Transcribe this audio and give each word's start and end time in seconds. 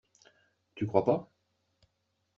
Tu 0.73 0.87
crois 0.87 1.05
pas? 1.05 1.31